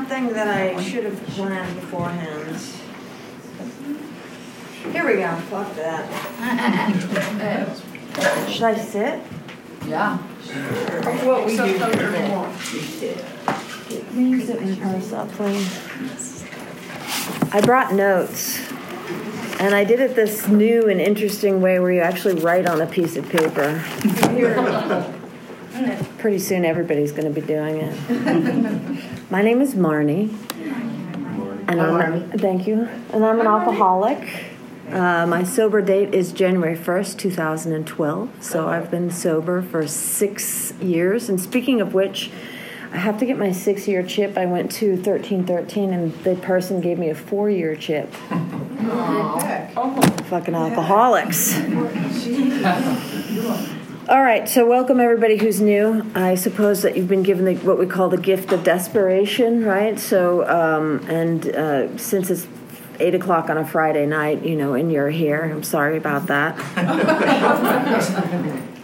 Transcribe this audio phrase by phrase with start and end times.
[0.00, 2.56] something that I should have planned beforehand.
[4.92, 5.36] Here we go.
[5.50, 6.08] Fuck that.
[8.50, 9.20] Should I sit?
[9.86, 10.16] Yeah.
[10.16, 11.62] What we do.
[14.14, 16.44] Will you sit my purse up, please?
[17.52, 18.58] I brought notes.
[19.60, 22.86] And I did it this new and interesting way where you actually write on a
[22.86, 23.84] piece of paper.
[26.20, 29.30] Pretty soon everybody's going to be doing it.
[29.30, 30.30] My name is Marnie.
[31.66, 32.86] And I'm, thank you.
[33.14, 34.28] And I'm an alcoholic.
[34.90, 38.44] Uh, my sober date is January 1st, 2012.
[38.44, 41.30] So I've been sober for six years.
[41.30, 42.30] And speaking of which,
[42.92, 44.36] I have to get my six year chip.
[44.36, 48.12] I went to 1313 and the person gave me a four year chip.
[50.28, 51.54] Fucking alcoholics.
[54.10, 56.04] All right, so welcome everybody who's new.
[56.16, 60.00] I suppose that you've been given the, what we call the gift of desperation, right?
[60.00, 62.48] So, um, and uh, since it's
[62.98, 66.56] eight o'clock on a Friday night, you know, and you're here, I'm sorry about that.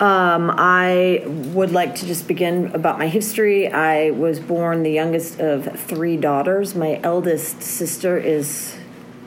[0.00, 3.68] Um, I would like to just begin about my history.
[3.70, 6.74] I was born the youngest of three daughters.
[6.74, 8.76] My eldest sister is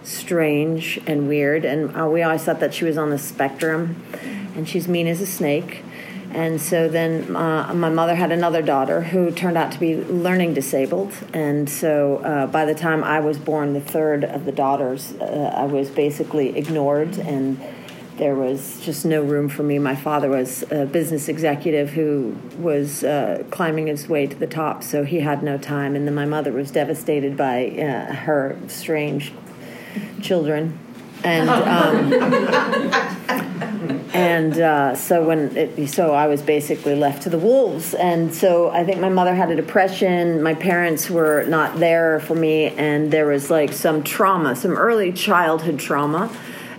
[0.05, 4.01] strange and weird, and uh, we always thought that she was on the spectrum,
[4.55, 5.83] and she's mean as a snake.
[6.31, 10.53] And so then uh, my mother had another daughter who turned out to be learning
[10.53, 11.13] disabled.
[11.31, 15.53] And so uh, by the time I was born, the third of the daughters, uh,
[15.55, 17.61] I was basically ignored and
[18.17, 19.79] there was just no room for me.
[19.79, 24.83] My father was a business executive who was uh, climbing his way to the top,
[24.83, 25.95] so he had no time.
[25.95, 29.33] And then my mother was devastated by uh, her strange
[30.21, 30.77] children.
[31.23, 32.13] And um,
[34.13, 38.69] and uh, so when it, so I was basically left to the wolves, and so
[38.69, 40.43] I think my mother had a depression.
[40.43, 45.11] My parents were not there for me, and there was like some trauma, some early
[45.11, 46.29] childhood trauma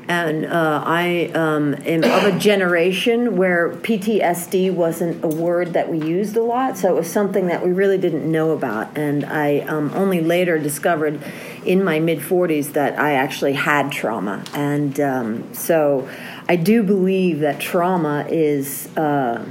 [0.09, 5.99] and uh, I um, am of a generation where PTSD wasn't a word that we
[5.99, 8.97] used a lot, so it was something that we really didn't know about.
[8.97, 11.21] And I um, only later discovered
[11.67, 14.45] in my mid 40s that I actually had trauma.
[14.55, 16.09] And um, so
[16.49, 18.89] I do believe that trauma is.
[18.97, 19.45] Uh,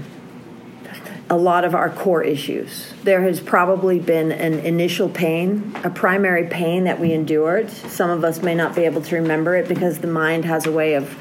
[1.27, 2.93] a lot of our core issues.
[3.03, 7.71] There has probably been an initial pain, a primary pain that we endured.
[7.71, 10.71] Some of us may not be able to remember it because the mind has a
[10.71, 11.17] way of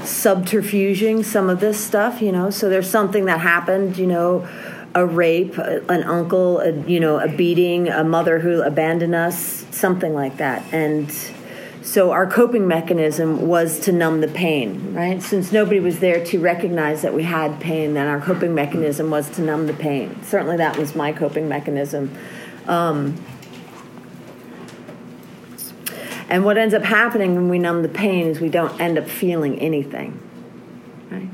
[0.00, 2.48] subterfuging some of this stuff, you know.
[2.48, 4.48] So there's something that happened, you know,
[4.94, 10.14] a rape, an uncle, a, you know, a beating, a mother who abandoned us, something
[10.14, 10.62] like that.
[10.72, 11.10] And
[11.82, 15.22] so our coping mechanism was to numb the pain, right?
[15.22, 19.28] Since nobody was there to recognize that we had pain, then our coping mechanism was
[19.30, 20.22] to numb the pain.
[20.22, 22.16] Certainly, that was my coping mechanism.
[22.66, 23.16] Um,
[26.28, 29.08] and what ends up happening when we numb the pain is we don't end up
[29.08, 30.20] feeling anything,
[31.10, 31.28] right?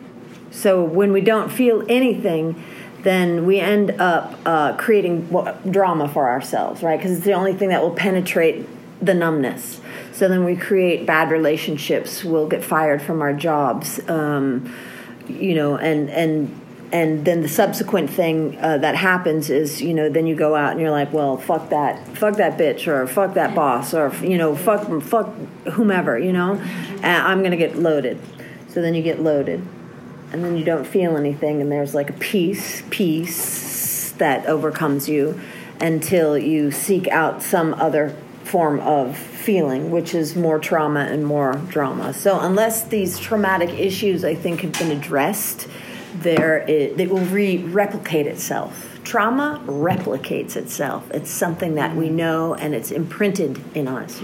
[0.50, 2.60] So when we don't feel anything,
[3.02, 5.28] then we end up uh, creating
[5.70, 6.96] drama for ourselves, right?
[6.96, 8.66] Because it's the only thing that will penetrate
[9.00, 9.80] the numbness.
[10.12, 12.24] So then we create bad relationships.
[12.24, 14.74] We'll get fired from our jobs, um,
[15.28, 16.60] you know, and and
[16.92, 20.72] and then the subsequent thing uh, that happens is you know then you go out
[20.72, 24.38] and you're like well fuck that fuck that bitch or fuck that boss or you
[24.38, 25.34] know fuck fuck
[25.72, 26.58] whomever you know
[27.02, 28.18] i'm gonna get loaded
[28.68, 29.62] so then you get loaded
[30.32, 35.40] and then you don't feel anything and there's like a peace peace that overcomes you
[35.80, 41.54] until you seek out some other form of feeling, which is more trauma and more
[41.68, 42.12] drama.
[42.12, 45.68] So, unless these traumatic issues, I think, have been addressed,
[46.16, 48.98] there it, it will re- replicate itself.
[49.04, 51.10] Trauma replicates itself.
[51.12, 54.20] It's something that we know and it's imprinted in us.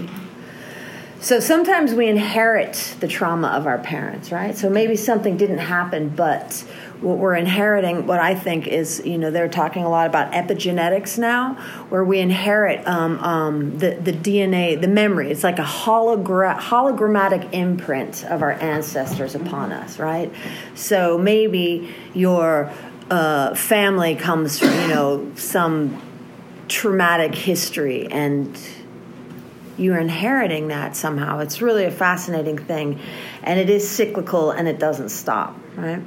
[1.21, 4.55] So sometimes we inherit the trauma of our parents, right?
[4.55, 6.63] So maybe something didn't happen, but
[7.01, 11.17] what we're inheriting, what I think is, you know, they're talking a lot about epigenetics
[11.17, 11.55] now,
[11.89, 15.31] where we inherit um, um, the, the DNA, the memory.
[15.31, 20.31] It's like a hologra- hologrammatic imprint of our ancestors upon us, right?
[20.75, 22.71] So maybe your
[23.09, 26.01] uh, family comes from, you know, some
[26.67, 28.57] traumatic history and
[29.77, 31.39] you're inheriting that somehow.
[31.39, 32.99] It's really a fascinating thing,
[33.43, 36.01] and it is cyclical and it doesn't stop, right?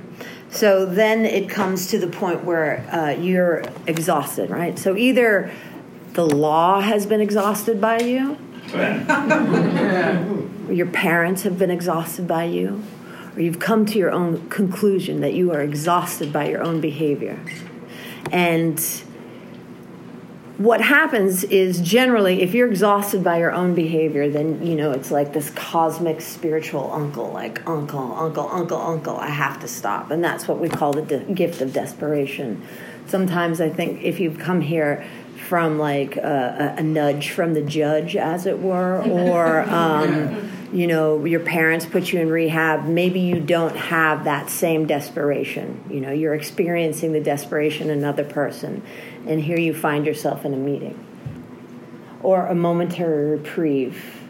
[0.50, 4.79] So then it comes to the point where uh, you're exhausted, right?
[4.79, 5.50] So either
[6.15, 8.38] the law has been exhausted by you,
[8.75, 8.88] or
[10.73, 12.82] your parents have been exhausted by you,
[13.37, 17.38] or you've come to your own conclusion that you are exhausted by your own behavior.
[18.32, 18.79] And
[20.58, 25.12] what happens is generally if you're exhausted by your own behavior then you know it's
[25.12, 30.10] like this cosmic spiritual uncle like uncle uncle uncle uncle i have to stop.
[30.10, 32.62] And that's what we call the de- gift of desperation.
[33.06, 35.06] Sometimes i think if you've come here
[35.49, 41.25] from like a, a, nudge from the judge as it were or um, you know
[41.25, 45.82] your parents put you in rehab maybe you don't have that same desperation.
[45.91, 48.82] You know you're experiencing the desperation another person
[49.26, 51.05] and here you find yourself in a meeting
[52.23, 54.20] or a momentary reprieve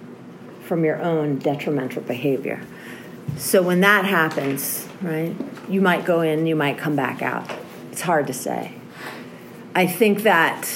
[0.63, 2.63] from your own detrimental behavior.
[3.37, 5.35] So when that happens right
[5.69, 7.51] you might go in you might come back out.
[7.91, 8.75] It's hard to say.
[9.75, 10.69] I think that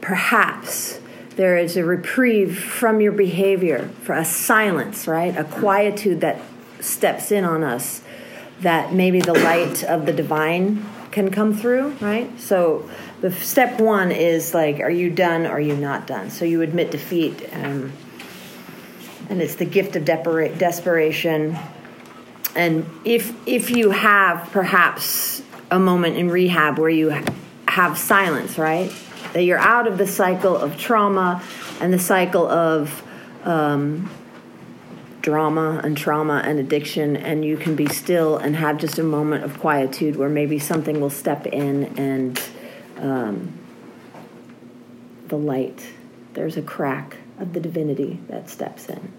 [0.00, 1.00] perhaps
[1.38, 5.36] there is a reprieve from your behavior, for a silence, right?
[5.36, 6.42] A quietude that
[6.80, 8.02] steps in on us
[8.60, 12.28] that maybe the light of the divine can come through, right?
[12.40, 12.90] So
[13.20, 16.30] the step one is like, are you done or are you not done?
[16.30, 17.92] So you admit defeat, um,
[19.28, 21.56] and it's the gift of desperation.
[22.56, 25.40] And if if you have perhaps
[25.70, 27.14] a moment in rehab where you
[27.68, 28.92] have silence, right?
[29.32, 31.42] That you're out of the cycle of trauma
[31.80, 33.02] and the cycle of
[33.44, 34.10] um,
[35.20, 39.44] drama and trauma and addiction, and you can be still and have just a moment
[39.44, 42.40] of quietude where maybe something will step in and
[42.98, 43.52] um,
[45.28, 45.92] the light,
[46.34, 49.12] there's a crack of the divinity that steps in.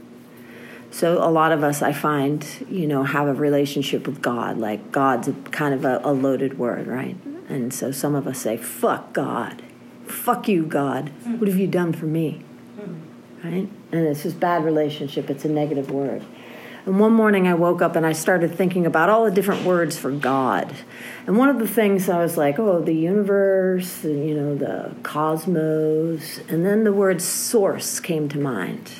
[0.92, 4.58] So a lot of us, I find, you know, have a relationship with God.
[4.58, 7.16] Like God's kind of a, a loaded word, right?
[7.48, 9.62] And so some of us say, "Fuck God,"
[10.10, 11.10] fuck you, God.
[11.26, 12.44] What have you done for me?
[13.44, 13.70] Right?
[13.92, 16.24] And it's this bad relationship, it's a negative word.
[16.86, 19.98] And one morning I woke up and I started thinking about all the different words
[19.98, 20.74] for God.
[21.28, 26.40] And one of the things I was like, oh, the universe, you know, the cosmos.
[26.50, 28.92] And then the word source came to mind.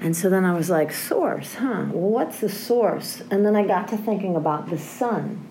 [0.00, 1.86] And so then I was like, source, huh?
[1.90, 3.22] Well, what's the source?
[3.30, 5.46] And then I got to thinking about the sun,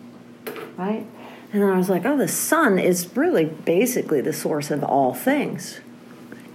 [0.78, 1.06] right?
[1.54, 5.80] And I was like, oh, the sun is really basically the source of all things.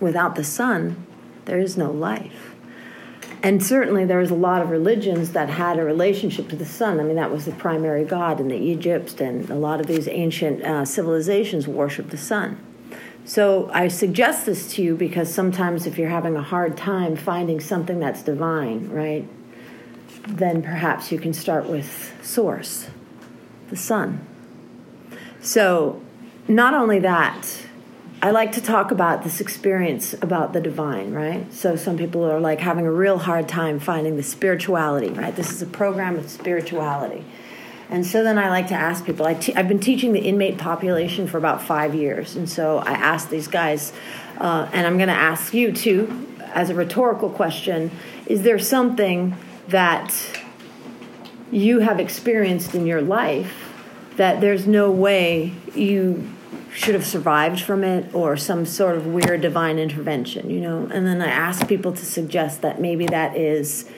[0.01, 1.07] Without the sun,
[1.45, 2.55] there is no life.
[3.41, 6.99] And certainly there was a lot of religions that had a relationship to the sun.
[6.99, 10.09] I mean, that was the primary god in the Egypt, and a lot of these
[10.09, 12.59] ancient uh, civilizations worship the sun.
[13.25, 17.61] So I suggest this to you because sometimes if you're having a hard time finding
[17.61, 19.29] something that's divine, right,
[20.27, 22.89] then perhaps you can start with source,
[23.71, 24.28] the sun.
[25.41, 26.03] So,
[26.49, 27.47] not only that,
[28.21, 31.53] I like to talk about this experience about the divine, right?
[31.53, 35.35] So some people are like having a real hard time finding the spirituality, right?
[35.37, 37.25] This is a program of spirituality.
[37.91, 39.25] And so then I like to ask people.
[39.25, 42.91] i te- I've been teaching the inmate population for about five years, and so I
[42.91, 43.93] ask these guys,
[44.39, 47.91] uh, and I'm going to ask you too, as a rhetorical question:
[48.27, 49.37] Is there something
[49.69, 50.15] that
[51.51, 53.68] you have experienced in your life
[54.19, 56.29] that there's no way you
[56.73, 60.89] should have survived from it or some sort of weird divine intervention, you know.
[60.93, 63.89] And then I ask people to suggest that maybe that is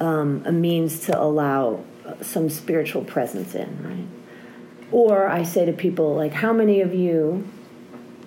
[0.00, 1.84] um, a means to allow
[2.20, 4.06] some spiritual presence in, right?
[4.90, 7.48] Or I say to people, like, how many of you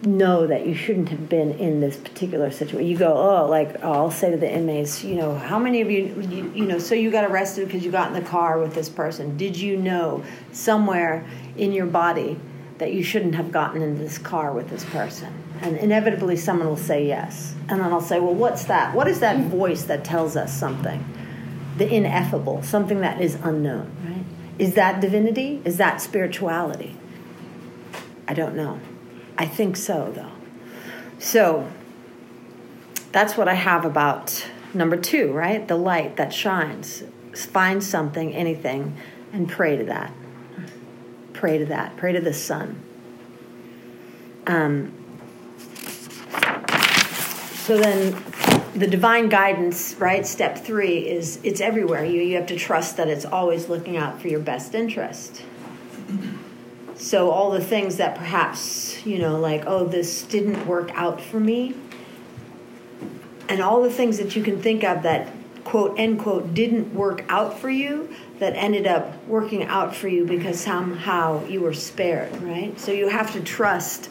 [0.06, 2.88] know that you shouldn't have been in this particular situation.
[2.88, 5.90] You go, oh, like oh, I'll say to the inmates, you know, how many of
[5.90, 8.74] you, you, you know, so you got arrested because you got in the car with
[8.74, 9.38] this person.
[9.38, 11.26] Did you know somewhere
[11.58, 12.40] in your body
[12.78, 15.34] that you shouldn't have gotten in this car with this person?
[15.62, 18.94] And inevitably, someone will say yes, and then I'll say, well, what's that?
[18.94, 21.06] What is that voice that tells us something?
[21.78, 24.26] The ineffable, something that is unknown, right?
[24.60, 25.62] Is that divinity?
[25.64, 26.98] Is that spirituality?
[28.28, 28.80] I don't know.
[29.38, 30.32] I think so, though.
[31.20, 31.70] So
[33.12, 35.68] that's what I have about number two, right?
[35.68, 37.04] The light that shines.
[37.34, 38.96] Find something, anything,
[39.32, 40.14] and pray to that.
[41.34, 41.98] Pray to that.
[41.98, 42.82] Pray to the sun.
[44.46, 44.94] Um,
[47.64, 48.22] so then
[48.76, 50.26] the divine guidance, right?
[50.28, 52.04] Step three is it's everywhere.
[52.04, 55.44] You, you have to trust that it's always looking out for your best interest.
[57.04, 61.38] So all the things that perhaps, you know, like, oh, this didn't work out for
[61.38, 61.76] me,
[63.50, 65.28] and all the things that you can think of that
[65.66, 70.26] quote end quote didn't work out for you that ended up working out for you
[70.26, 72.80] because somehow you were spared, right?
[72.80, 74.10] So you have to trust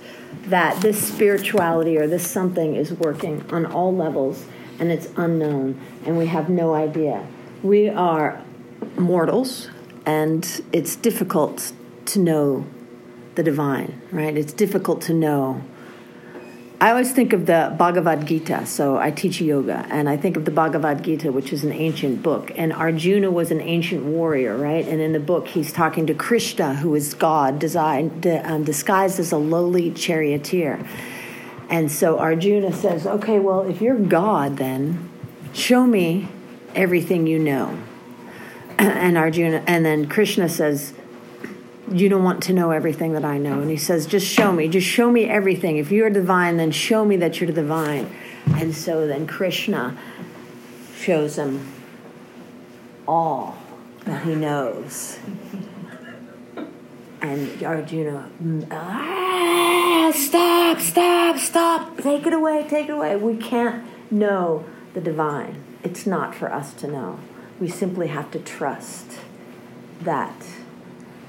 [0.49, 4.45] that this spirituality or this something is working on all levels
[4.79, 7.27] and it's unknown and we have no idea.
[7.63, 8.43] We are
[8.99, 9.71] mortals
[10.05, 11.73] and it's difficult
[12.05, 12.67] to know
[13.35, 14.37] the divine, right?
[14.37, 15.63] It's difficult to know
[16.83, 18.67] I always think of the Bhagavad Gita.
[18.67, 22.25] So I teach yoga, and I think of the Bhagavad Gita, which is an ancient
[22.25, 22.51] book.
[22.57, 24.85] And Arjuna was an ancient warrior, right?
[24.85, 29.31] And in the book, he's talking to Krishna, who is God, designed, um, disguised as
[29.31, 30.85] a lowly charioteer.
[31.71, 35.09] And so Arjuna says, Okay, well, if you're God, then
[35.53, 36.27] show me
[36.75, 37.79] everything you know.
[38.81, 40.95] And Arjuna, and then Krishna says,
[41.93, 43.61] you don't want to know everything that I know.
[43.61, 45.77] And he says, just show me, just show me everything.
[45.77, 48.11] If you're divine, then show me that you're divine.
[48.55, 49.97] And so then Krishna
[50.97, 51.67] shows him
[53.07, 53.59] all
[54.05, 55.19] that he knows.
[57.21, 58.31] And Arjuna,
[58.71, 63.15] ah, stop, stop, stop, take it away, take it away.
[63.17, 65.63] We can't know the divine.
[65.85, 67.21] It's not for us to know.
[67.61, 69.19] We simply have to trust
[70.01, 70.35] that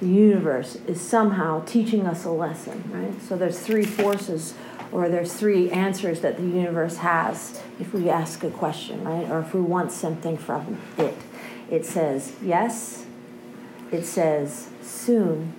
[0.04, 3.22] the universe is somehow teaching us a lesson, right?
[3.22, 4.54] So there's three forces
[4.92, 9.30] or there's three answers that the universe has if we ask a question, right?
[9.32, 11.16] Or if we want something from it.
[11.72, 13.06] It says yes,
[13.94, 15.54] it says soon,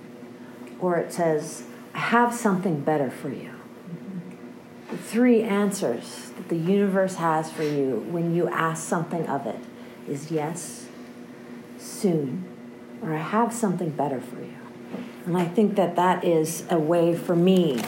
[0.79, 1.63] or it says
[1.95, 3.51] I have something better for you.
[4.91, 9.59] The three answers that the universe has for you when you ask something of it
[10.07, 10.87] is yes,
[11.79, 12.54] soon,
[13.05, 14.55] or I have something better for you.
[15.25, 17.81] And I think that that is a way for me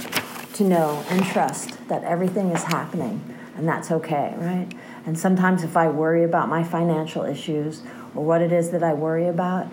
[0.54, 3.22] to know and trust that everything is happening
[3.58, 4.68] and that's okay, right?
[5.06, 7.82] And sometimes if I worry about my financial issues
[8.16, 9.68] or what it is that I worry about,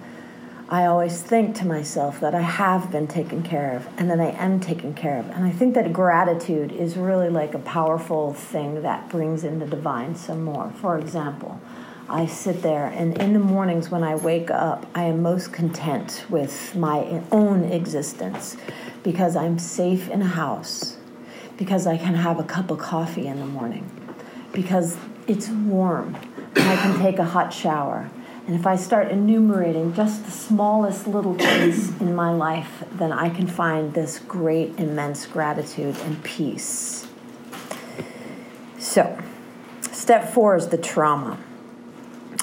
[0.71, 4.31] I always think to myself that I have been taken care of and that I
[4.31, 5.29] am taken care of.
[5.29, 9.67] And I think that gratitude is really like a powerful thing that brings in the
[9.67, 10.73] divine some more.
[10.77, 11.61] For example,
[12.09, 16.27] I sit there, and in the mornings when I wake up, I am most content
[16.29, 18.59] with my own existence
[19.03, 20.99] because I'm safe in a house,
[21.57, 23.91] because I can have a cup of coffee in the morning,
[24.53, 26.15] because it's warm,
[26.55, 28.11] and I can take a hot shower.
[28.47, 33.31] And if I start enumerating just the smallest little things in my life, then I
[33.31, 37.07] can find this great, immense gratitude and peace.
[38.79, 39.19] So,
[39.91, 41.39] step four is the trauma.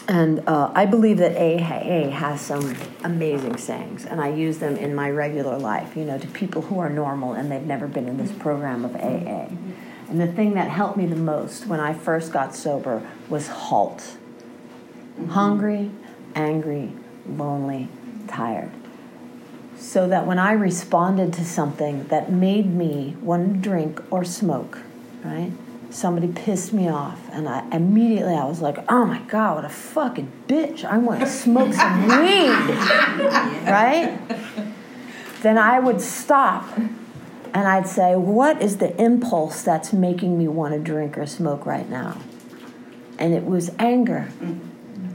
[0.07, 4.95] And uh, I believe that AA has some amazing sayings, and I use them in
[4.95, 8.17] my regular life, you know, to people who are normal and they've never been in
[8.17, 9.47] this program of AA.
[10.09, 14.17] And the thing that helped me the most when I first got sober was halt.
[15.29, 15.91] Hungry,
[16.35, 16.91] angry,
[17.25, 17.87] lonely,
[18.27, 18.71] tired.
[19.77, 24.79] So that when I responded to something that made me want to drink or smoke,
[25.23, 25.51] right?
[25.91, 29.69] Somebody pissed me off and I immediately I was like, oh my god, what a
[29.69, 30.83] fucking bitch.
[30.83, 32.75] I want to smoke some weed.
[33.67, 34.17] right?
[35.41, 36.77] Then I would stop
[37.53, 41.65] and I'd say, what is the impulse that's making me want to drink or smoke
[41.65, 42.17] right now?
[43.19, 44.31] And it was anger.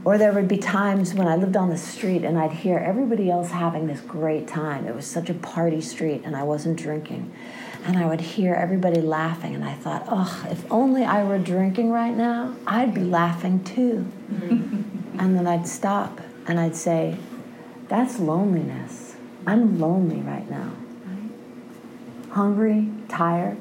[0.05, 3.29] Or there would be times when I lived on the street and I'd hear everybody
[3.29, 4.87] else having this great time.
[4.87, 7.33] It was such a party street and I wasn't drinking
[7.87, 11.89] and I would hear everybody laughing, and I thought, oh, if only I were drinking
[11.89, 14.05] right now, I'd be laughing too.
[15.19, 17.17] And then I'd stop and I'd say,
[17.87, 19.15] that's loneliness.
[19.45, 20.73] I'm lonely right now.
[22.29, 23.57] Hungry, tired.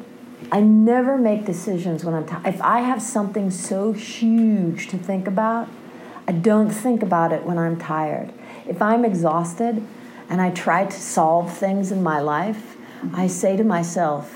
[0.52, 2.46] I never make decisions when I'm tired.
[2.46, 5.68] If I have something so huge to think about,
[6.28, 8.32] I don't think about it when I'm tired.
[8.66, 9.82] If I'm exhausted
[10.28, 12.75] and I try to solve things in my life,
[13.12, 14.32] I say to myself,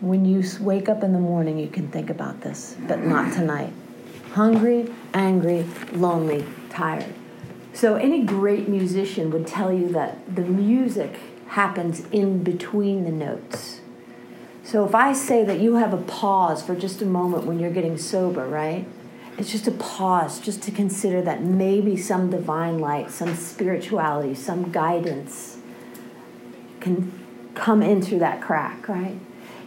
[0.00, 3.72] when you wake up in the morning, you can think about this, but not tonight.
[4.32, 7.12] Hungry, angry, lonely, tired.
[7.72, 11.18] So, any great musician would tell you that the music
[11.48, 13.80] happens in between the notes.
[14.62, 17.70] So, if I say that you have a pause for just a moment when you're
[17.70, 18.86] getting sober, right?
[19.38, 24.72] It's just a pause, just to consider that maybe some divine light, some spirituality, some
[24.72, 25.58] guidance
[26.80, 27.12] can
[27.58, 29.18] come in through that crack, right?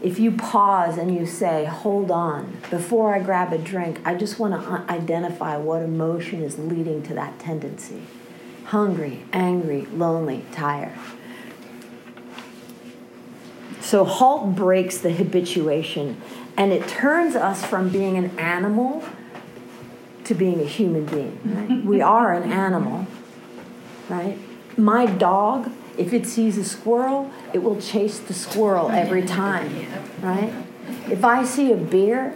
[0.01, 4.39] If you pause and you say, hold on, before I grab a drink, I just
[4.39, 8.03] want to identify what emotion is leading to that tendency
[8.65, 10.97] hungry, angry, lonely, tired.
[13.81, 16.21] So, halt breaks the habituation
[16.55, 19.03] and it turns us from being an animal
[20.23, 21.39] to being a human being.
[21.43, 21.83] Right?
[21.85, 23.07] we are an animal,
[24.07, 24.37] right?
[24.77, 29.87] My dog if it sees a squirrel, it will chase the squirrel every time,
[30.21, 30.53] right?
[31.09, 32.35] If I see a beer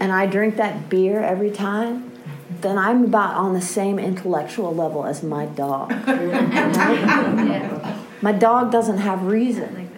[0.00, 2.12] and I drink that beer every time,
[2.60, 5.92] then I'm about on the same intellectual level as my dog.
[6.06, 7.92] Right?
[8.22, 9.90] My dog doesn't have reason.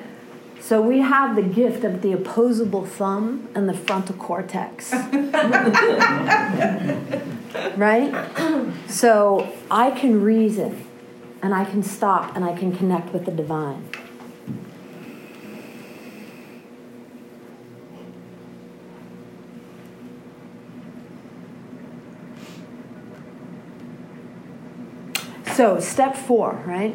[0.60, 4.92] So we have the gift of the opposable thumb and the frontal cortex.
[7.76, 8.12] right?
[8.88, 10.84] So I can reason
[11.42, 13.88] and I can stop and I can connect with the divine.
[25.58, 26.94] So, step four, right?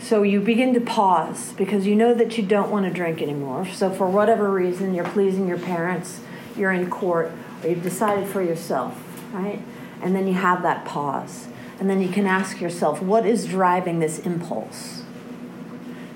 [0.00, 3.68] So you begin to pause because you know that you don't want to drink anymore.
[3.68, 6.20] So, for whatever reason, you're pleasing your parents,
[6.56, 7.30] you're in court,
[7.62, 9.00] or you've decided for yourself,
[9.32, 9.62] right?
[10.02, 11.46] And then you have that pause.
[11.78, 15.02] And then you can ask yourself, what is driving this impulse?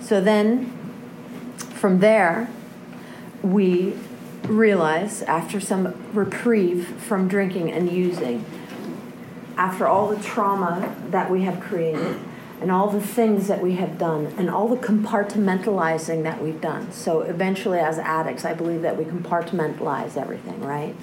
[0.00, 0.72] So then,
[1.74, 2.48] from there,
[3.42, 3.94] we
[4.44, 8.44] realize after some reprieve from drinking and using,
[9.56, 12.18] after all the trauma that we have created,
[12.60, 16.90] and all the things that we have done and all the compartmentalizing that we've done.
[16.90, 20.94] So eventually, as addicts, I believe that we compartmentalize everything, right?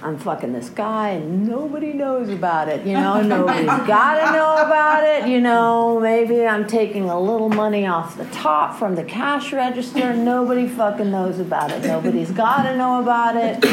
[0.00, 4.64] I'm fucking this guy and nobody knows about it, you know, nobody's got to know
[4.64, 9.02] about it, you know, maybe I'm taking a little money off the top from the
[9.02, 13.64] cash register, nobody fucking knows about it, nobody's got to know about it,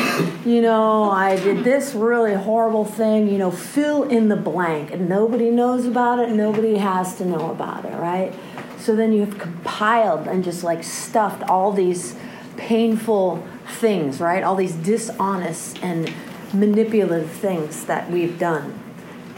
[0.46, 5.08] you know, I did this really horrible thing, you know, fill in the blank, and
[5.08, 8.34] nobody knows about it, nobody has to know about it, right?
[8.79, 12.15] So then you have compiled and just like stuffed all these
[12.58, 14.43] painful things, right?
[14.43, 16.13] All these dishonest and
[16.53, 18.81] manipulative things that we've done.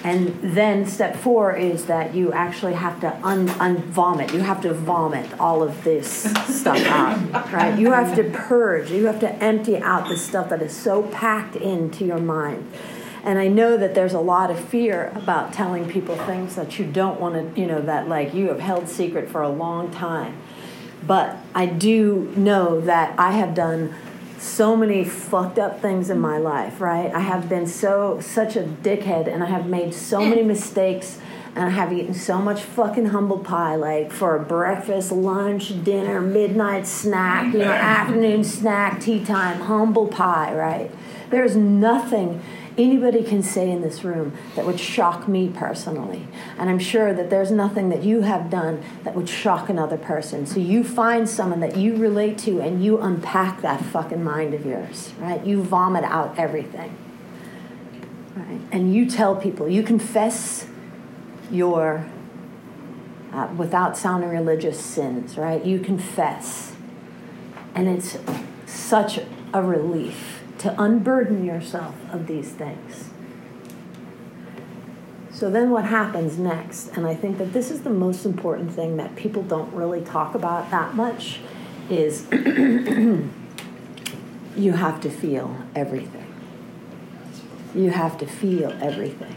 [0.03, 4.31] And then step four is that you actually have to un, un vomit.
[4.31, 6.07] You have to vomit all of this
[6.48, 7.77] stuff out, right?
[7.77, 8.91] You have to purge.
[8.91, 12.72] You have to empty out the stuff that is so packed into your mind.
[13.24, 16.85] And I know that there's a lot of fear about telling people things that you
[16.85, 20.37] don't want to, you know, that like you have held secret for a long time.
[21.05, 23.94] But I do know that I have done
[24.40, 27.14] so many fucked up things in my life, right?
[27.14, 31.20] I have been so such a dickhead and I have made so many mistakes
[31.56, 36.86] and I have eaten so much fucking humble pie like for breakfast, lunch, dinner, midnight
[36.86, 40.92] snack, you know, afternoon snack, tea time, humble pie, right?
[41.32, 42.42] There's nothing
[42.77, 46.27] anybody can say in this room that would shock me personally.
[46.57, 50.46] And I'm sure that there's nothing that you have done that would shock another person.
[50.46, 54.66] So you find someone that you relate to and you unpack that fucking mind of
[54.66, 55.44] yours, right?
[55.44, 56.96] You vomit out everything.
[58.35, 58.61] Right?
[58.72, 60.68] And you tell people, you confess
[61.50, 62.05] your,
[63.33, 65.66] uh, without sounding religious, sins, right?
[65.66, 66.75] You confess.
[67.74, 68.18] And it's
[68.68, 69.20] such
[69.53, 73.09] a relief to unburden yourself of these things.
[75.31, 76.87] So then what happens next?
[76.98, 80.33] And I think that this is the most important thing that people don't really talk
[80.33, 81.39] about that much
[81.91, 83.29] is you
[84.72, 86.25] have to feel everything.
[87.75, 89.35] You have to feel everything.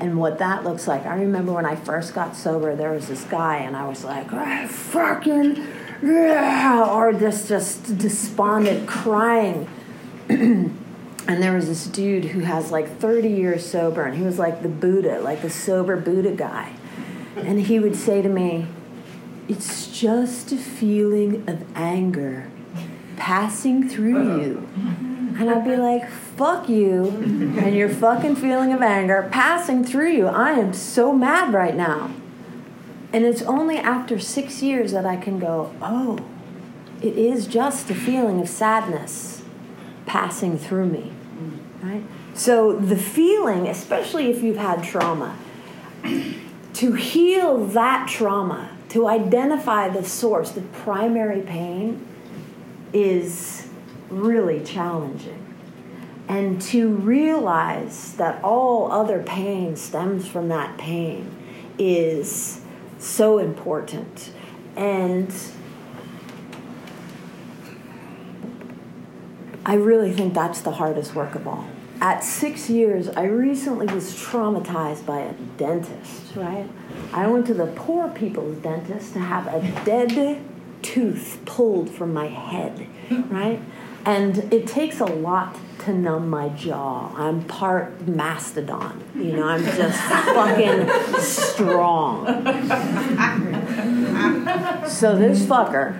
[0.00, 3.24] And what that looks like, I remember when I first got sober, there was this
[3.24, 5.66] guy, and I was like, oh, fucking,
[6.02, 9.66] yeah, or just, just despondent, crying
[10.28, 14.62] and there was this dude who has like 30 years sober, and he was like
[14.62, 16.72] the Buddha, like the sober Buddha guy.
[17.36, 18.66] And he would say to me,
[19.48, 22.50] It's just a feeling of anger
[23.16, 24.40] passing through uh-huh.
[24.40, 24.68] you.
[25.38, 27.08] And I'd be like, fuck you
[27.58, 30.26] and your fucking feeling of anger passing through you.
[30.28, 32.10] I am so mad right now.
[33.12, 36.18] And it's only after six years that I can go, oh,
[37.02, 39.35] it is just a feeling of sadness
[40.06, 41.12] passing through me.
[41.38, 41.82] Mm.
[41.82, 42.02] Right?
[42.34, 45.36] So the feeling, especially if you've had trauma,
[46.74, 52.06] to heal that trauma, to identify the source, the primary pain,
[52.92, 53.68] is
[54.08, 55.42] really challenging.
[56.28, 61.30] And to realize that all other pain stems from that pain
[61.78, 62.60] is
[62.98, 64.32] so important.
[64.76, 65.32] And
[69.66, 71.66] I really think that's the hardest work of all.
[72.00, 76.68] At six years, I recently was traumatized by a dentist, right?
[77.12, 80.40] I went to the poor people's dentist to have a dead
[80.82, 83.60] tooth pulled from my head, right?
[84.04, 87.12] And it takes a lot to numb my jaw.
[87.16, 89.02] I'm part mastodon.
[89.16, 90.88] You know, I'm just fucking
[91.20, 92.26] strong.
[94.88, 95.98] So this fucker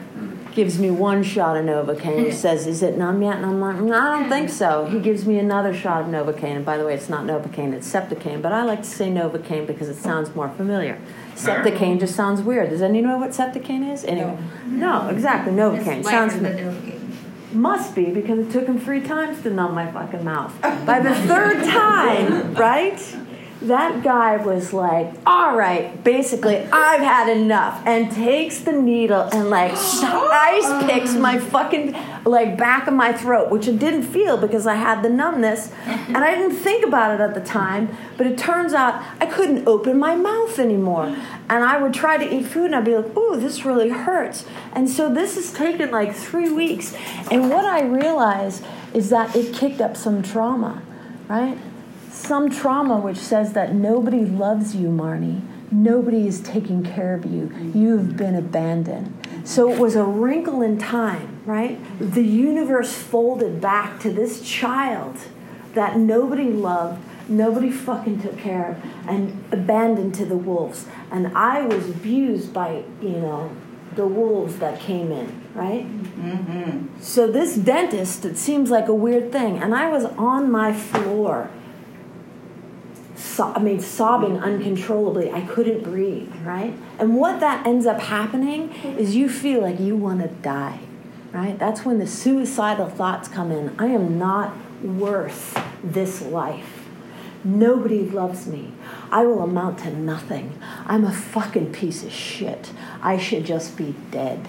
[0.57, 2.25] gives me one shot of Novocaine.
[2.25, 3.37] He says, Is it numb yet?
[3.37, 4.87] And I'm like, no, I don't think so.
[4.87, 6.57] He gives me another shot of Novocaine.
[6.57, 8.40] And by the way, it's not Novocaine, it's Septicaine.
[8.40, 10.99] But I like to say Novocaine because it sounds more familiar.
[11.35, 12.71] Septicaine just sounds weird.
[12.71, 14.03] Does anyone know what Septicaine is?
[14.05, 14.38] Anyway.
[14.64, 15.53] No, no exactly.
[15.53, 16.03] Novocaine.
[16.03, 16.35] Sounds
[17.53, 20.59] must be because it took him three times to numb my fucking mouth.
[20.87, 22.99] By the third time, right?
[23.62, 29.49] That guy was like, all right, basically, I've had enough, and takes the needle and
[29.49, 34.66] like ice picks my fucking like back of my throat, which it didn't feel because
[34.66, 37.97] I had the numbness, and I didn't think about it at the time.
[38.16, 41.16] But it turns out I couldn't open my mouth anymore,
[41.49, 44.45] and I would try to eat food, and I'd be like, "Ooh, this really hurts."
[44.75, 46.95] And so this has taken like three weeks,
[47.31, 50.83] and what I realized is that it kicked up some trauma,
[51.29, 51.59] right?
[52.16, 55.42] Some trauma which says that nobody loves you, Marnie.
[55.70, 57.52] Nobody is taking care of you.
[57.74, 59.12] You've been abandoned.
[59.44, 61.79] So it was a wrinkle in time, right?
[62.00, 65.18] The universe folded back to this child
[65.74, 70.87] that nobody loved, nobody fucking took care of, and abandoned to the wolves.
[71.11, 73.55] And I was abused by, you know,
[73.94, 75.85] the wolves that came in, right?
[75.85, 77.00] Mm-hmm.
[77.00, 79.59] So this dentist, it seems like a weird thing.
[79.59, 81.50] And I was on my floor
[83.16, 85.33] so, I mean, sobbing uncontrollably.
[85.33, 86.74] I couldn't breathe, right?
[86.98, 90.81] And what that ends up happening is you feel like you want to die,
[91.33, 91.59] right?
[91.59, 93.74] That's when the suicidal thoughts come in.
[93.79, 96.85] I am not worth this life.
[97.42, 98.72] Nobody loves me.
[99.11, 100.59] I will amount to nothing.
[100.85, 102.72] I'm a fucking piece of shit.
[103.00, 104.46] I should just be dead.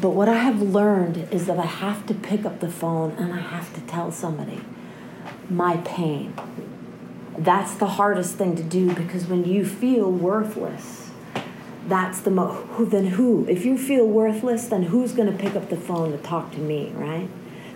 [0.00, 3.32] But what I have learned is that I have to pick up the phone and
[3.32, 4.60] I have to tell somebody
[5.48, 6.32] my pain
[7.44, 11.10] that's the hardest thing to do because when you feel worthless,
[11.86, 13.46] that's the mo who then who?
[13.48, 16.58] If you feel worthless, then who's going to pick up the phone to talk to
[16.58, 17.28] me, right?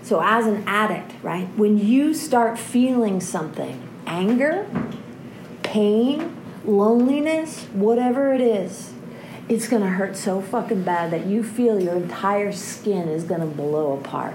[0.02, 1.48] So as an addict, right?
[1.56, 4.68] When you start feeling something, anger,
[5.62, 8.92] pain, loneliness, whatever it is,
[9.48, 13.40] it's going to hurt so fucking bad that you feel your entire skin is going
[13.40, 14.34] to blow apart.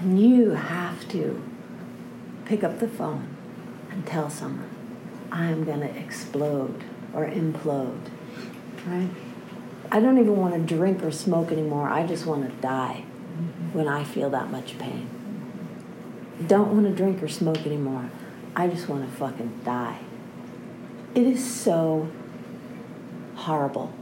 [0.00, 1.42] And you have to
[2.44, 3.33] pick up the phone
[3.94, 4.68] and tell someone,
[5.30, 6.82] I'm going to explode
[7.14, 8.10] or implode,
[8.86, 9.08] right?
[9.90, 11.88] I don't even want to drink or smoke anymore.
[11.88, 13.78] I just want to die mm-hmm.
[13.78, 15.08] when I feel that much pain.
[16.48, 18.10] Don't want to drink or smoke anymore.
[18.56, 20.00] I just want to fucking die.
[21.14, 22.08] It is so
[23.36, 23.92] horrible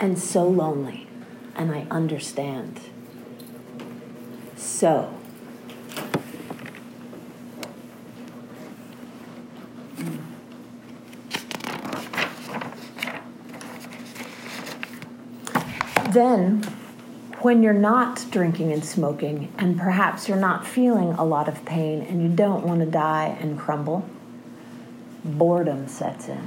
[0.00, 1.06] and so lonely,
[1.54, 2.80] and I understand.
[4.56, 5.14] So,
[16.14, 16.62] then
[17.40, 22.00] when you're not drinking and smoking, and perhaps you're not feeling a lot of pain
[22.00, 24.08] and you don't want to die and crumble,
[25.24, 26.40] boredom sets in.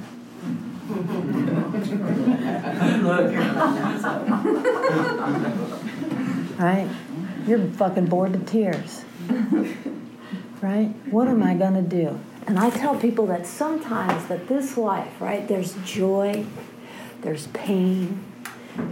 [6.57, 6.89] right?
[7.45, 9.03] You're fucking bored to tears.
[10.61, 10.87] Right?
[11.11, 12.19] What am I going to do?
[12.47, 16.45] And I tell people that sometimes that this life, right, there's joy,
[17.21, 18.23] there's pain,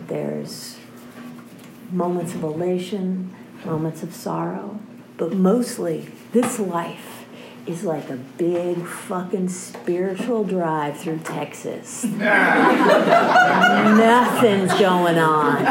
[0.07, 0.77] there's
[1.91, 3.33] moments of elation,
[3.65, 4.79] moments of sorrow,
[5.17, 7.25] but mostly this life
[7.65, 12.03] is like a big fucking spiritual drive through Texas.
[12.03, 12.31] Nothing's
[14.79, 15.63] going on.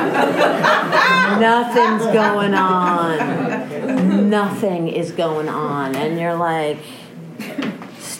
[1.40, 4.28] Nothing's going on.
[4.28, 5.94] Nothing is going on.
[5.94, 6.78] And you're like,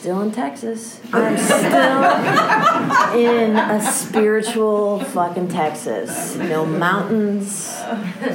[0.05, 1.01] still in Texas.
[1.11, 2.03] I'm still
[3.19, 6.35] in a spiritual fucking Texas.
[6.35, 7.75] No mountains,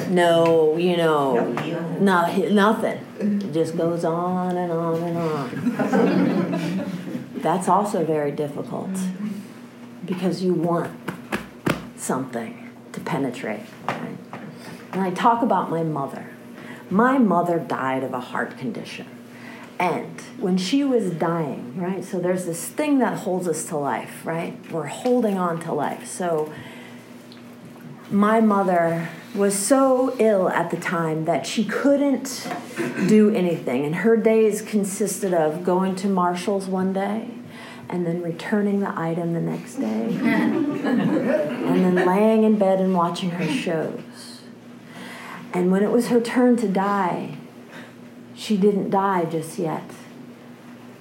[0.09, 1.53] no, you know,
[2.01, 2.99] no, nothing.
[3.21, 6.91] It just goes on and on and on.
[7.37, 8.91] That's also very difficult
[10.05, 10.91] because you want
[11.95, 13.61] something to penetrate.
[13.87, 14.19] Right?
[14.91, 16.31] And I talk about my mother.
[16.91, 19.07] My mother died of a heart condition
[19.81, 22.05] end when she was dying, right?
[22.05, 24.57] So there's this thing that holds us to life, right?
[24.71, 26.07] We're holding on to life.
[26.07, 26.53] So
[28.11, 32.49] my mother was so ill at the time that she couldn't
[33.09, 33.85] do anything.
[33.85, 37.31] And her days consisted of going to Marshall's one day
[37.89, 40.85] and then returning the item the next day and
[41.85, 44.43] then laying in bed and watching her shows.
[45.53, 47.37] And when it was her turn to die,
[48.41, 49.85] she didn't die just yet.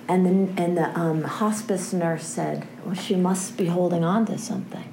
[0.10, 4.38] And the, and the um, hospice nurse said, Well, she must be holding on to
[4.38, 4.84] something.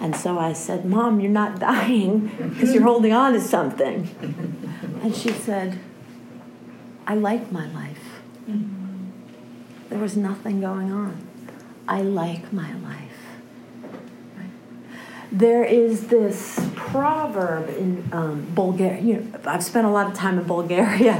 [0.00, 4.08] And so I said, Mom, you're not dying because you're holding on to something.
[5.02, 5.78] And she said,
[7.06, 8.22] I like my life.
[9.90, 11.26] There was nothing going on.
[11.86, 13.00] I like my life.
[15.30, 16.58] There is this
[16.92, 19.00] proverb in um, Bulgaria.
[19.00, 21.12] You know, I've spent a lot of time in Bulgaria.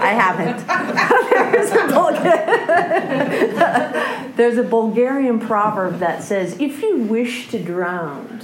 [0.00, 0.66] I haven't.
[1.52, 2.46] There's a, Bulga-
[4.36, 8.40] There's a Bulgarian proverb that says, "If you wish to drown,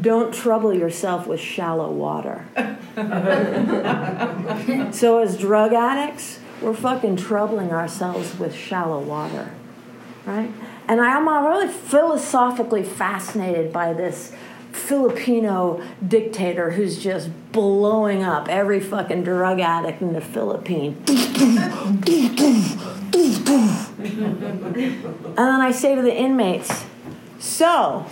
[0.00, 2.46] don't trouble yourself with shallow water."
[4.92, 9.50] so, as drug addicts, we're fucking troubling ourselves with shallow water,
[10.24, 10.50] right?
[10.88, 14.32] And I am really philosophically fascinated by this
[14.72, 20.96] Filipino dictator who's just blowing up every fucking drug addict in the Philippines.
[23.98, 26.84] and then I say to the inmates,
[27.38, 28.06] so,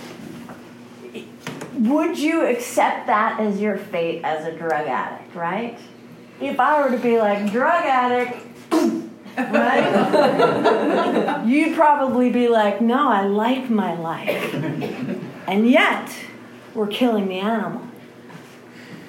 [1.73, 5.77] would you accept that as your fate as a drug addict, right?
[6.39, 8.45] If I were to be like, drug addict,
[9.37, 9.85] right?
[11.45, 14.53] You'd probably be like, no, I like my life.
[15.47, 16.09] And yet,
[16.77, 17.81] we're killing the animal,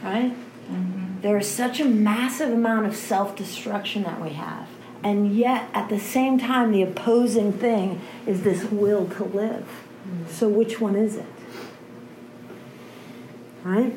[0.02, 0.32] right?
[0.32, 1.20] Mm-hmm.
[1.20, 4.66] There is such a massive amount of self destruction that we have.
[5.04, 9.66] And yet, at the same time, the opposing thing is this will to live.
[10.08, 10.28] Mm-hmm.
[10.30, 11.26] So, which one is it?
[13.62, 13.92] Right?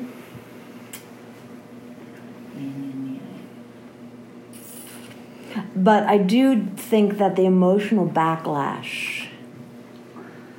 [5.74, 9.28] But I do think that the emotional backlash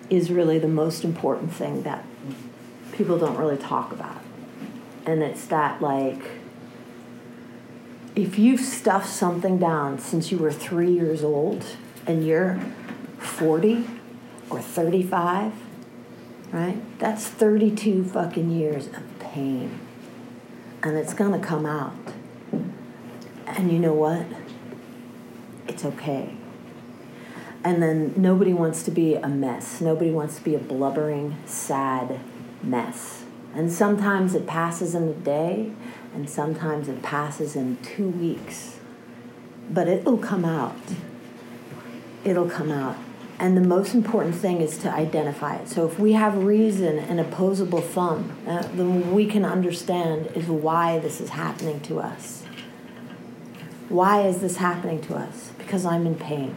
[0.10, 2.04] is really the most important thing that
[2.94, 4.22] people don't really talk about.
[5.06, 6.22] And it's that, like,
[8.16, 11.66] if you've stuffed something down since you were three years old
[12.08, 12.60] and you're
[13.18, 13.86] 40
[14.50, 15.52] or 35,
[16.52, 17.00] right?
[17.00, 19.80] That's 32 fucking years of pain.
[20.82, 21.94] And it's gonna come out.
[23.48, 24.26] And you know what?
[25.68, 26.36] it's okay.
[27.64, 29.80] And then nobody wants to be a mess.
[29.80, 32.20] Nobody wants to be a blubbering, sad
[32.64, 33.24] mess.
[33.54, 35.72] And sometimes it passes in a day,
[36.14, 38.80] and sometimes it passes in two weeks.
[39.70, 40.76] But it'll come out.
[42.24, 42.98] It'll come out.
[43.40, 45.68] And the most important thing is to identify it.
[45.68, 51.00] So if we have reason and opposable thumb, uh, then we can understand is why
[51.00, 52.44] this is happening to us.
[53.90, 55.54] Why is this happening to us?
[55.74, 56.56] because I'm in pain.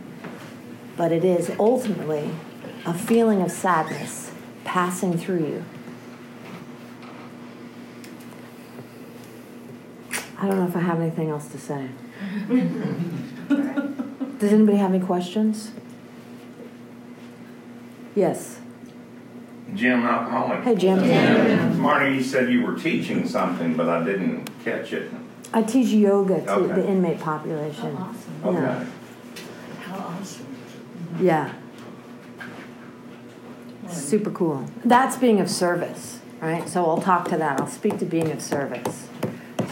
[0.95, 2.31] But it is ultimately
[2.85, 4.31] a feeling of sadness
[4.64, 5.64] passing through you.
[10.38, 11.88] I don't know if I have anything else to say.
[14.38, 15.70] Does anybody have any questions?
[18.14, 18.61] Yes.
[19.75, 20.62] Jim Alcoholic.
[20.62, 21.03] Hey, Jim.
[21.03, 21.81] Jim.
[21.81, 25.11] Marty, you said you were teaching something, but I didn't catch it.
[25.53, 26.81] I teach yoga to okay.
[26.81, 27.96] the inmate population.
[27.99, 28.44] Oh, awesome.
[28.44, 28.61] Okay.
[28.61, 28.85] Yeah.
[29.81, 30.57] How awesome.
[31.20, 31.53] Yeah.
[33.88, 34.66] Super cool.
[34.85, 36.68] That's being of service, right?
[36.68, 37.61] So I'll talk to that.
[37.61, 39.09] I'll speak to being of service.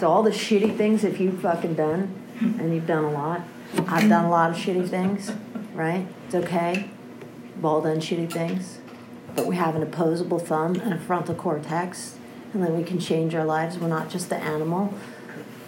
[0.05, 3.40] So all the shitty things that you've fucking done, and you've done a lot.
[3.88, 5.33] I've done a lot of shitty things,
[5.73, 6.07] right?
[6.27, 6.90] It's okay.
[7.57, 8.81] We've all done shitty things.
[9.35, 12.19] But we have an opposable thumb and a frontal cortex,
[12.53, 13.79] and then we can change our lives.
[13.79, 14.93] We're not just the animal,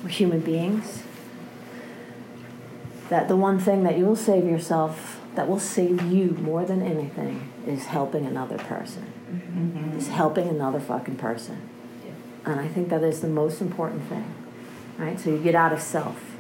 [0.03, 1.03] we're human beings.
[3.09, 6.83] That the one thing that you will save yourself that will save you more than
[6.83, 9.11] anything is helping another person.
[9.33, 9.96] Mm-hmm.
[9.96, 11.70] Is helping another fucking person.
[12.46, 14.32] And I think that is the most important thing.
[14.96, 15.20] Right?
[15.20, 16.37] So you get out of self.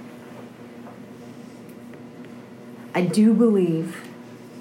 [2.94, 4.08] I do believe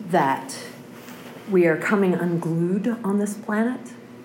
[0.09, 0.59] that
[1.49, 3.79] we are coming unglued on this planet,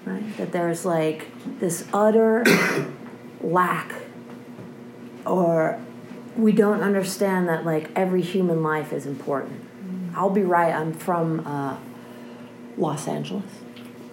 [0.04, 0.36] right?
[0.36, 1.28] That there's like
[1.60, 2.44] this utter
[3.40, 3.94] lack
[5.24, 5.80] or
[6.36, 9.70] we don't understand that like every human life is important
[10.14, 10.74] I'll be right.
[10.74, 11.76] I'm from uh,
[12.76, 13.44] Los Angeles,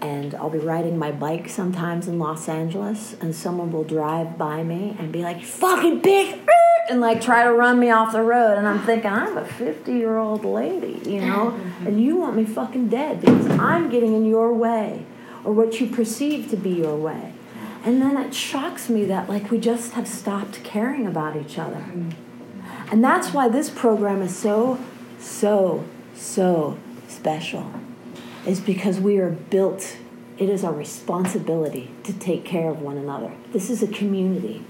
[0.02, 4.64] and I'll be riding my bike sometimes in Los Angeles, and someone will drive by
[4.64, 6.40] me and be like, "Fucking bitch!"
[6.90, 9.92] and like try to run me off the road, and I'm thinking I'm a 50
[9.92, 11.88] year old lady, you know, mm-hmm.
[11.88, 15.06] and you want me fucking dead because I'm getting in your way,
[15.44, 17.34] or what you perceive to be your way.
[17.84, 21.76] And then it shocks me that like we just have stopped caring about each other.
[21.76, 22.92] Mm-hmm.
[22.92, 24.80] And that's why this program is so
[25.20, 25.84] so,
[26.14, 27.72] so special
[28.48, 29.98] is because we are built,
[30.38, 33.34] it is our responsibility to take care of one another.
[33.52, 34.64] This is a community.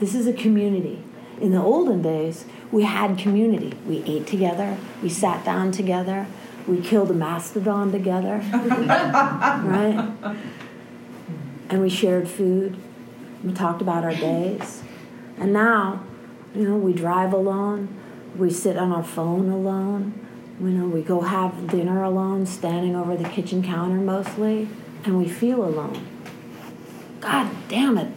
[0.00, 1.04] This is a community.
[1.40, 3.74] In the olden days, we had community.
[3.86, 6.26] We ate together, we sat down together,
[6.66, 10.12] We killed a mastodon together, right?
[11.68, 12.76] And we shared food.
[13.42, 14.82] We talked about our days.
[15.38, 16.04] And now,
[16.54, 17.88] you know, we drive alone.
[18.36, 20.21] We sit on our phone alone.
[20.62, 24.68] You know, we go have dinner alone, standing over the kitchen counter mostly,
[25.04, 26.06] and we feel alone.
[27.20, 28.12] God damn it.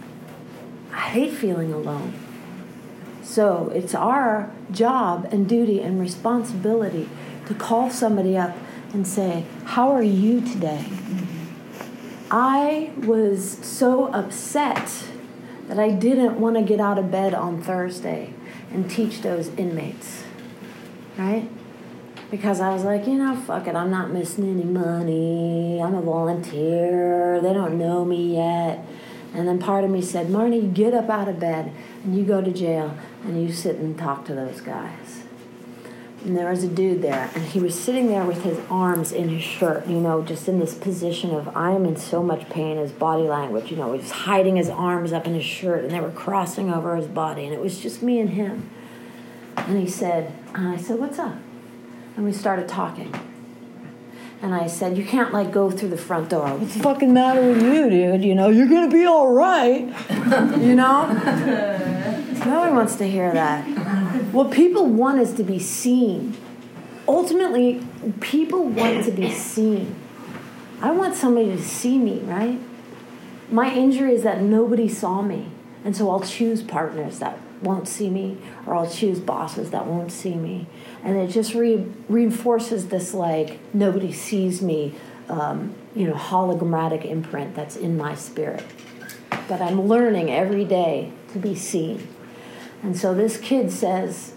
[0.92, 2.14] I hate feeling alone.
[3.24, 7.10] So it's our job and duty and responsibility
[7.48, 8.56] to call somebody up
[8.94, 10.86] and say, How are you today?
[12.30, 15.06] I was so upset
[15.68, 18.36] that I didn't want to get out of bed on Thursday
[18.72, 20.26] and teach those inmates,
[21.18, 21.50] right?
[22.32, 25.82] Because I was like, you know, fuck it, I'm not missing any money.
[25.82, 27.40] I'm a volunteer.
[27.42, 28.86] They don't know me yet.
[29.34, 31.72] And then part of me said, Marnie, get up out of bed
[32.04, 35.24] and you go to jail and you sit and talk to those guys.
[36.24, 39.30] And there was a dude there, and he was sitting there with his arms in
[39.30, 42.78] his shirt, you know, just in this position of I am in so much pain,
[42.78, 45.94] his body language, you know, he was hiding his arms up in his shirt and
[45.94, 48.72] they were crossing over his body, and it was just me and him.
[49.56, 51.38] And he said, and I said, What's up?
[52.16, 53.14] And we started talking.
[54.42, 56.56] And I said, You can't like go through the front door.
[56.56, 58.24] What's the fucking matter with you, dude?
[58.24, 59.82] You know, you're gonna be all right.
[60.60, 61.08] You know?
[62.46, 63.64] no one wants to hear that.
[64.32, 66.36] What people want is to be seen.
[67.08, 67.86] Ultimately,
[68.20, 69.96] people want to be seen.
[70.82, 72.60] I want somebody to see me, right?
[73.50, 75.50] My injury is that nobody saw me.
[75.84, 80.12] And so I'll choose partners that won't see me, or I'll choose bosses that won't
[80.12, 80.68] see me.
[81.06, 84.96] And it just re- reinforces this like, nobody sees me,
[85.30, 88.64] um, you know, hologrammatic imprint that's in my spirit.
[89.48, 92.08] But I'm learning every day to be seen.
[92.82, 94.34] And so this kid says,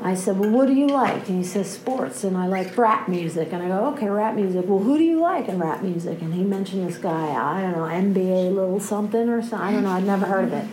[0.00, 1.28] I said, Well, what do you like?
[1.28, 2.24] And he says, Sports.
[2.24, 3.52] And I like rap music.
[3.52, 4.64] And I go, Okay, rap music.
[4.66, 6.22] Well, who do you like in rap music?
[6.22, 9.60] And he mentioned this guy, I don't know, NBA little something or something.
[9.60, 10.66] I don't know, I'd never heard of it.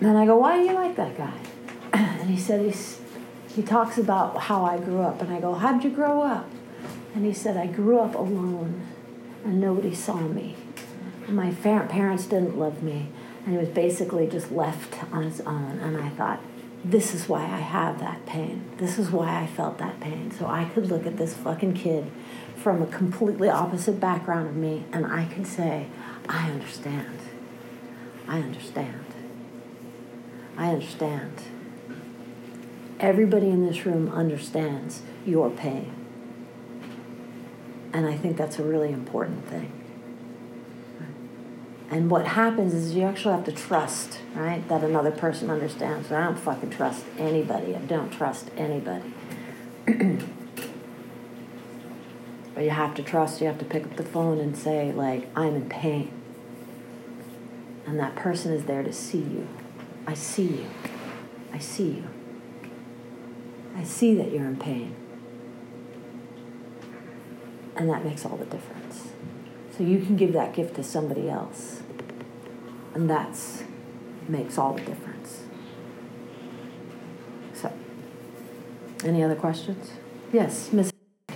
[0.00, 1.34] And I go, Why do you like that guy?
[2.20, 2.99] And he said, he's,
[3.60, 5.20] He talks about how I grew up.
[5.20, 6.48] And I go, How'd you grow up?
[7.14, 8.86] And he said, I grew up alone
[9.44, 10.56] and nobody saw me.
[11.28, 13.08] My parents didn't love me.
[13.44, 15.78] And he was basically just left on his own.
[15.82, 16.40] And I thought,
[16.82, 18.64] this is why I have that pain.
[18.78, 20.30] This is why I felt that pain.
[20.30, 22.10] So I could look at this fucking kid
[22.56, 25.88] from a completely opposite background of me and I could say,
[26.30, 27.18] I understand.
[28.26, 29.04] I understand.
[30.56, 31.42] I understand.
[33.00, 35.90] Everybody in this room understands your pain.
[37.94, 39.72] And I think that's a really important thing.
[41.90, 46.12] And what happens is you actually have to trust, right, that another person understands.
[46.12, 47.74] I don't fucking trust anybody.
[47.74, 49.12] I don't trust anybody.
[52.54, 53.40] but you have to trust.
[53.40, 56.12] You have to pick up the phone and say, like, I'm in pain.
[57.86, 59.48] And that person is there to see you.
[60.06, 60.66] I see you.
[61.52, 62.09] I see you.
[63.76, 64.94] I see that you're in pain.
[67.76, 69.08] And that makes all the difference.
[69.76, 71.82] So you can give that gift to somebody else.
[72.94, 73.62] And that's
[74.28, 75.42] makes all the difference.
[77.54, 77.72] So
[79.04, 79.90] any other questions?
[80.32, 80.90] Yes, Miss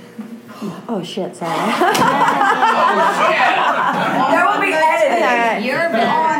[0.88, 1.56] Oh shit, sorry.
[4.30, 5.64] there will be editing.
[5.68, 5.88] You're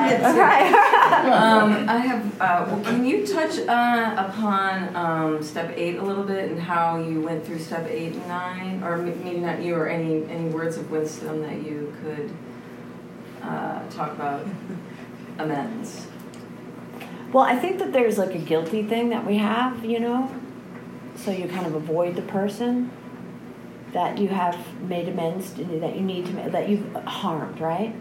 [0.04, 0.28] on the
[1.36, 2.40] um, I have.
[2.40, 6.98] Uh, well, can you touch uh, upon um, step eight a little bit and how
[6.98, 10.76] you went through step eight and nine, or maybe not you, or any any words
[10.76, 12.30] of wisdom that you could
[13.42, 14.46] uh, talk about
[15.38, 16.06] amends.
[17.32, 20.30] Well, I think that there's like a guilty thing that we have, you know,
[21.16, 22.90] so you kind of avoid the person
[23.92, 27.94] that you have made amends to, that you need to that you've harmed, right?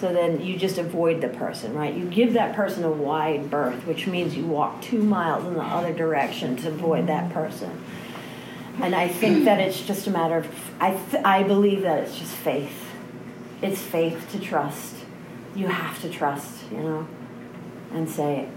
[0.00, 1.92] So then you just avoid the person, right?
[1.92, 5.62] You give that person a wide berth, which means you walk two miles in the
[5.62, 7.82] other direction to avoid that person.
[8.80, 12.16] And I think that it's just a matter of, I, th- I believe that it's
[12.16, 12.84] just faith.
[13.60, 14.94] It's faith to trust.
[15.56, 17.08] You have to trust, you know,
[17.92, 18.48] and say,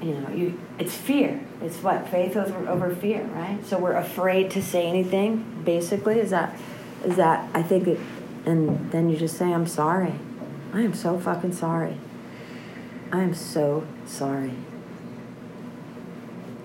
[0.00, 1.44] you know, you, it's fear.
[1.60, 2.08] It's what?
[2.08, 3.58] Faith over, over fear, right?
[3.66, 6.18] So we're afraid to say anything, basically.
[6.18, 6.56] Is that,
[7.04, 8.00] is that, I think it,
[8.44, 10.14] and then you just say, I'm sorry.
[10.72, 11.98] I am so fucking sorry.
[13.12, 14.54] I am so sorry.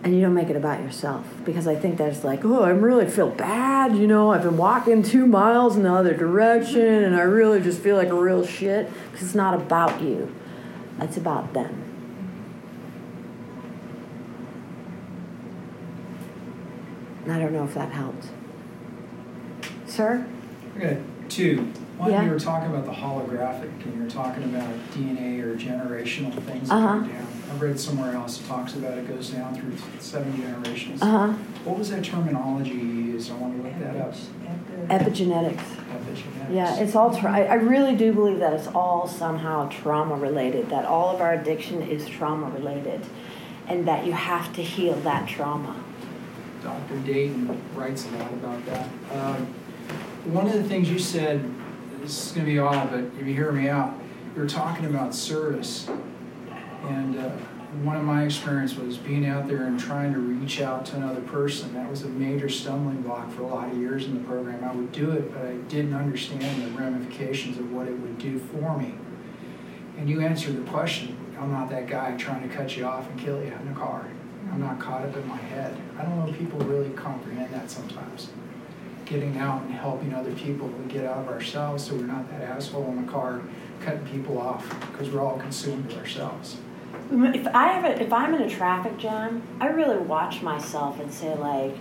[0.03, 3.07] And you don't make it about yourself because I think that's like, oh, I really
[3.07, 3.97] feel bad.
[3.97, 7.81] You know, I've been walking two miles in the other direction and I really just
[7.81, 10.33] feel like a real shit because it's not about you,
[11.01, 11.83] it's about them.
[17.29, 18.27] I don't know if that helped.
[19.85, 20.25] Sir?
[20.77, 21.67] Okay, two.
[21.97, 22.23] One, Yeah.
[22.23, 26.69] you were talking about the holographic, and you were talking about DNA or generational things
[26.69, 26.99] that Uh-huh.
[26.99, 27.27] go down.
[27.51, 31.01] I read somewhere else it talks about it goes down through seven generations.
[31.01, 31.27] Uh huh.
[31.63, 33.31] What was that terminology you used?
[33.31, 34.13] I want to look that up.
[34.89, 35.53] Epigenetics.
[35.55, 36.51] Epigenetics.
[36.53, 37.15] Yeah, it's all.
[37.17, 40.69] Tra- I, I really do believe that it's all somehow trauma related.
[40.69, 43.01] That all of our addiction is trauma related,
[43.67, 45.75] and that you have to heal that trauma.
[46.63, 46.97] Dr.
[47.05, 48.87] Dayton writes a lot about that.
[49.13, 49.47] Um,
[50.27, 51.43] one of the things you said,
[52.01, 53.93] this is going to be odd, but if you hear me out,
[54.35, 55.89] you were talking about service.
[56.83, 57.29] And uh,
[57.83, 61.21] one of my experience was being out there and trying to reach out to another
[61.21, 61.73] person.
[61.73, 64.63] That was a major stumbling block for a lot of years in the program.
[64.63, 68.37] I would do it, but I didn't understand the ramifications of what it would do
[68.39, 68.95] for me.
[69.97, 71.17] And you answered the question.
[71.39, 74.05] I'm not that guy trying to cut you off and kill you in a car.
[74.51, 75.75] I'm not caught up in my head.
[75.97, 78.29] I don't know if people really comprehend that sometimes.
[79.09, 82.41] Getting out and helping other people to get out of ourselves so we're not that
[82.41, 83.41] asshole in the car
[83.79, 86.57] cutting people off because we're all consumed with ourselves.
[87.09, 91.11] If I have a, if I'm in a traffic jam, I really watch myself and
[91.13, 91.73] say like,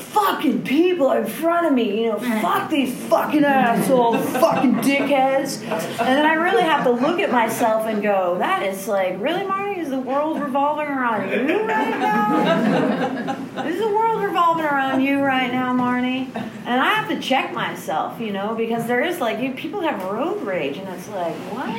[0.00, 6.08] "Fucking people in front of me, you know, fuck these fucking assholes, fucking dickheads," and
[6.16, 9.78] then I really have to look at myself and go, "That is like, really, Marnie?
[9.78, 13.64] Is the world revolving around you right now?
[13.66, 16.28] is the world revolving around you right now, Marnie?"
[16.70, 20.02] And I have to check myself, you know, because there is like, you, people have
[20.04, 21.76] road rage, and it's like, what?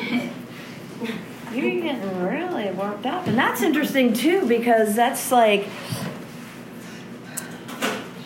[1.53, 3.27] You're getting really worked up.
[3.27, 5.67] And that's interesting too because that's like,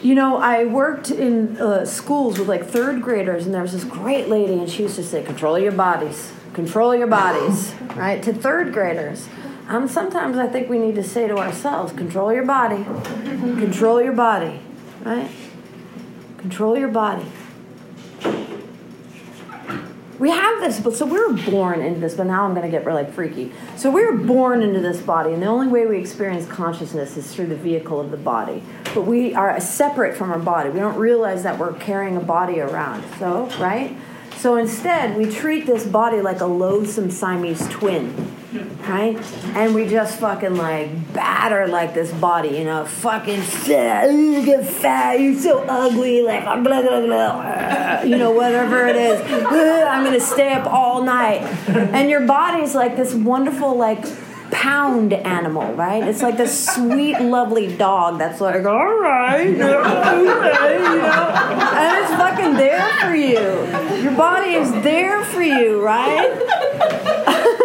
[0.05, 3.83] you know, I worked in uh, schools with like third graders, and there was this
[3.83, 8.21] great lady, and she used to say, Control your bodies, control your bodies, right?
[8.21, 9.27] To third graders.
[9.67, 14.13] Um, sometimes I think we need to say to ourselves, Control your body, control your
[14.13, 14.59] body,
[15.03, 15.31] right?
[16.37, 17.25] Control your body.
[20.17, 22.71] We have this, but so we were born into this, but now I'm going to
[22.71, 23.51] get really freaky.
[23.75, 27.33] So we were born into this body, and the only way we experience consciousness is
[27.33, 28.63] through the vehicle of the body.
[28.93, 30.69] But we are separate from our body.
[30.69, 33.03] We don't realize that we're carrying a body around.
[33.19, 33.97] So, right?
[34.37, 38.35] So instead, we treat this body like a loathsome Siamese twin,
[38.87, 39.17] right?
[39.55, 44.65] And we just fucking like batter like this body, you know, fucking fat, you get
[44.65, 49.21] fat, you're so ugly, like blah, blah, blah, blah, uh, you know, whatever it is.
[49.21, 51.41] I'm gonna stay up all night.
[51.67, 54.05] And your body's like this wonderful, like,
[54.51, 56.03] pound animal, right?
[56.03, 61.29] It's like this sweet, lovely dog that's like, all right, okay, you know,
[61.75, 64.03] and it's fucking there for you.
[64.03, 66.31] Your body is there for you, right?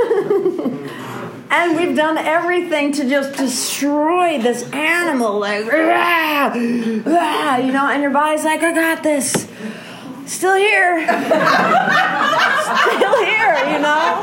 [1.50, 6.52] and we've done everything to just destroy this animal, like, "Rah!
[6.54, 9.32] Rah!" you know, and your body's like, I got this.
[10.26, 11.00] Still here.
[12.94, 14.22] Still here, you know?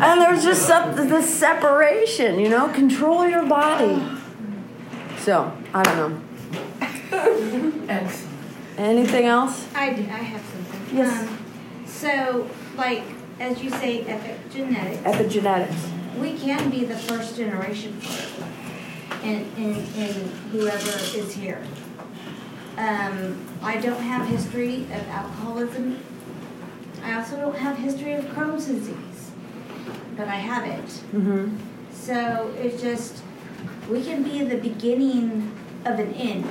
[0.00, 2.68] And there's just some, this separation, you know?
[2.68, 4.00] Control your body.
[5.18, 6.22] So, I don't know.
[7.88, 8.30] Excellent.
[8.78, 9.66] Anything else?
[9.74, 10.02] I do.
[10.02, 10.96] I have something.
[10.96, 11.28] Yes.
[11.28, 11.38] Um,
[11.84, 13.02] so, like
[13.40, 15.02] as you say, epigenetics.
[15.02, 15.99] Epigenetics.
[16.18, 18.44] We can be the first generation for
[19.24, 19.74] it, in
[20.52, 21.62] whoever is here.
[22.76, 25.98] Um, I don't have history of alcoholism.
[27.02, 29.30] I also don't have history of Crohn's disease,
[30.16, 30.86] but I have it.
[31.12, 31.56] Mm-hmm.
[31.92, 33.22] So it's just
[33.88, 35.52] we can be the beginning
[35.84, 36.46] of an end.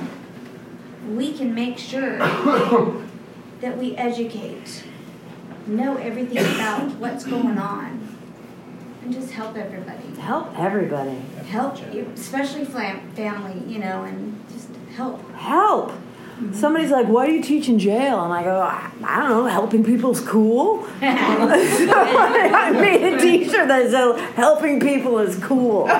[1.08, 2.18] We can make sure
[3.60, 4.84] that we educate,
[5.66, 7.99] know everything about what's going on,
[9.10, 10.20] and just help everybody.
[10.20, 11.16] Help everybody.
[11.48, 11.78] Help,
[12.14, 15.28] especially family, you know, and just help.
[15.32, 15.90] Help.
[15.90, 16.54] Mm-hmm.
[16.54, 19.46] Somebody's like, "Why do you teach in jail?" And I go, "I, I don't know.
[19.46, 25.86] Helping people's cool." I made a T-shirt that said, "Helping people is cool."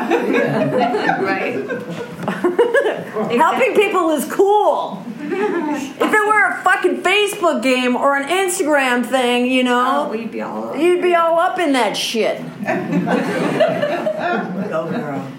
[1.21, 1.55] Right?
[3.37, 5.05] Helping people is cool.
[5.33, 10.33] if it were a fucking Facebook game or an Instagram thing, you know, Oh, we'd
[10.33, 12.39] be all you'd be all up in that shit.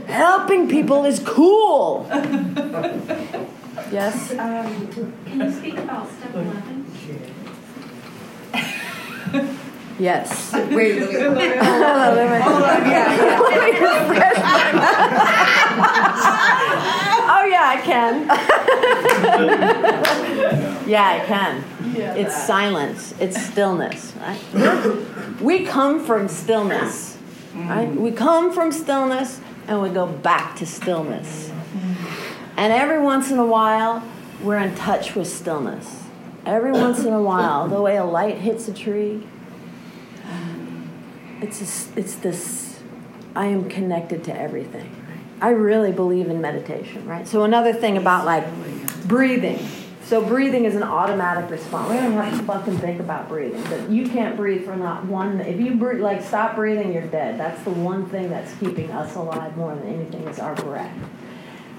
[0.07, 2.05] Helping people is cool.
[3.91, 4.31] yes.
[4.31, 4.87] Um,
[5.25, 6.85] Can you speak about step 11?
[9.99, 10.51] Yes.
[10.53, 11.57] Wait, wait, wait.
[11.59, 13.39] Hold on, yeah,
[17.29, 18.27] oh yeah, I can.
[20.91, 21.63] Yeah, I can.
[21.95, 23.13] It's silence.
[23.19, 24.13] It's stillness.
[24.17, 25.41] Right?
[25.41, 27.17] we come from stillness.
[27.53, 27.69] Mm-hmm.
[27.69, 27.95] Right?
[27.95, 31.49] We come from stillness and we go back to stillness.
[31.49, 32.59] Mm-hmm.
[32.59, 34.03] And every once in a while,
[34.41, 36.03] we're in touch with stillness.
[36.45, 39.23] every once in a while, the way a light hits a tree,
[41.41, 42.79] it's this, it's this.
[43.35, 44.95] I am connected to everything.
[45.41, 47.27] I really believe in meditation, right?
[47.27, 48.45] So another thing about like
[49.07, 49.59] breathing.
[50.11, 51.89] So breathing is an automatic response.
[51.89, 53.63] We don't have to fucking think about breathing.
[53.69, 55.39] But you can't breathe for not one.
[55.39, 57.39] If you breathe, like stop breathing, you're dead.
[57.39, 60.93] That's the one thing that's keeping us alive more than anything is our breath.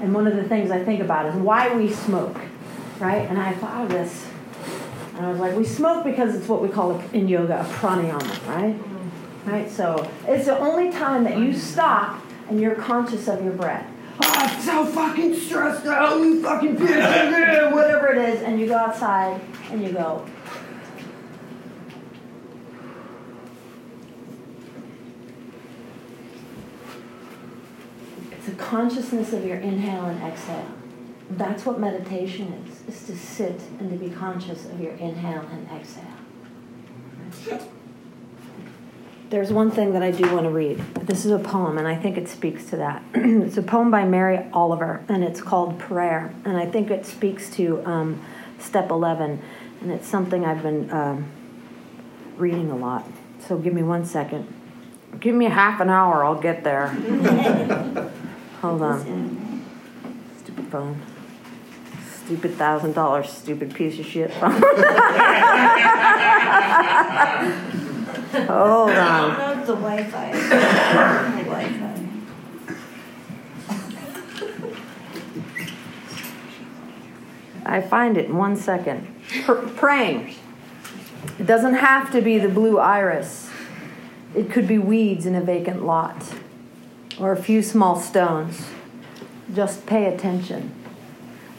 [0.00, 2.40] And one of the things I think about is why we smoke,
[3.00, 3.28] right?
[3.28, 4.26] And I thought of this,
[5.16, 8.46] and I was like, we smoke because it's what we call in yoga a pranayama,
[8.48, 8.74] right?
[8.74, 9.50] Mm-hmm.
[9.50, 9.70] Right.
[9.70, 12.18] So it's the only time that you stop
[12.48, 13.91] and you're conscious of your breath.
[14.24, 18.76] Oh, I'm so fucking stressed out, you fucking bitch, whatever it is, and you go
[18.76, 20.24] outside and you go.
[28.30, 30.66] It's a consciousness of your inhale and exhale.
[31.30, 35.68] That's what meditation is, is to sit and to be conscious of your inhale and
[35.70, 36.04] exhale.
[39.32, 40.76] There's one thing that I do want to read.
[41.06, 43.02] This is a poem, and I think it speaks to that.
[43.14, 46.34] it's a poem by Mary Oliver, and it's called Prayer.
[46.44, 48.22] And I think it speaks to um,
[48.58, 49.40] step 11,
[49.80, 51.30] and it's something I've been um,
[52.36, 53.06] reading a lot.
[53.48, 54.52] So give me one second.
[55.18, 56.88] Give me half an hour, I'll get there.
[58.60, 59.64] Hold on.
[60.42, 61.00] Stupid phone.
[62.26, 64.62] Stupid thousand dollars, stupid piece of shit phone.
[68.32, 69.36] Hold on.
[69.36, 70.32] That's the Wi-Fi.
[70.32, 71.92] The Wi-Fi.
[77.64, 79.06] I find it in one second.
[79.44, 80.34] Pr- praying.
[81.38, 83.50] It doesn't have to be the blue iris.
[84.34, 86.34] It could be weeds in a vacant lot
[87.20, 88.66] or a few small stones.
[89.54, 90.74] Just pay attention.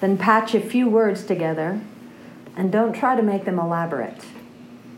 [0.01, 1.79] Then patch a few words together
[2.57, 4.25] and don't try to make them elaborate.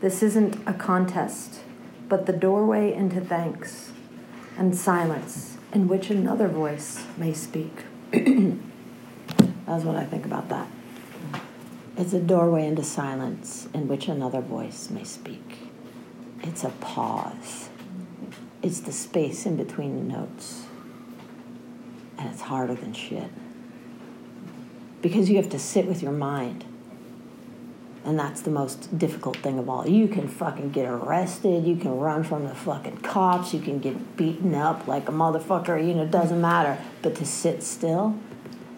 [0.01, 1.59] This isn't a contest,
[2.07, 3.91] but the doorway into thanks
[4.57, 7.83] and silence in which another voice may speak.
[8.11, 10.67] That's what I think about that.
[11.97, 15.57] It's a doorway into silence in which another voice may speak.
[16.43, 17.69] It's a pause.
[18.61, 20.65] It's the space in between the notes.
[22.17, 23.29] And it's harder than shit.
[25.01, 26.65] Because you have to sit with your mind.
[28.05, 29.87] And that's the most difficult thing of all.
[29.87, 31.65] You can fucking get arrested.
[31.65, 33.51] You can run from the fucking cops.
[33.51, 35.85] You can get beaten up like a motherfucker.
[35.85, 36.77] You know, it doesn't matter.
[37.01, 38.15] But to sit still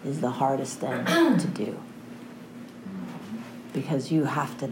[0.02, 1.78] is the hardest thing to do
[3.74, 4.70] because you have to